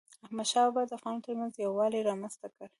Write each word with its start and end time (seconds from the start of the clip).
احمدشاه 0.25 0.67
بابا 0.67 0.81
د 0.87 0.91
افغانانو 0.97 1.25
ترمنځ 1.27 1.53
یووالی 1.55 2.05
رامنځته 2.09 2.47
کړ. 2.55 2.67